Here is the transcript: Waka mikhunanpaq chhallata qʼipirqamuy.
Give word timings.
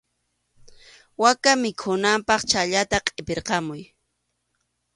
Waka 1.21 1.51
mikhunanpaq 1.61 2.41
chhallata 2.49 2.97
qʼipirqamuy. 3.05 3.81